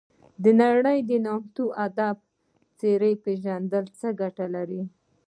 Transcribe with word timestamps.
د 0.43 0.45
نړۍ 0.61 0.99
د 1.09 1.11
نامتو 1.25 1.63
ادبي 1.85 2.23
څیرو 2.79 3.11
پېژندل 3.23 3.85
څه 3.99 4.07
ګټه 4.21 4.45
لري. 4.55 4.83